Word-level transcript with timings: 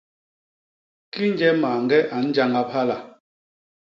Kinje 1.13 1.49
mañge 1.61 1.99
a 2.15 2.17
njañap 2.25 2.69
hala! 2.73 2.97